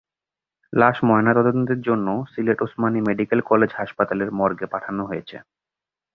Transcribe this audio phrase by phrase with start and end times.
[0.73, 5.37] লাশ ময়নাতদন্তের জন্য সিলেট ওসমানী মেডিকেল কলেজ হাসপতালের মর্গে পাঠানো হয়েছে।